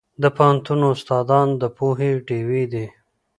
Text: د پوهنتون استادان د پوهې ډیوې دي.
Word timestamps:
د 0.21 0.23
پوهنتون 0.37 0.79
استادان 0.93 1.47
د 1.61 1.63
پوهې 1.77 2.11
ډیوې 2.27 2.63
دي. 2.73 2.85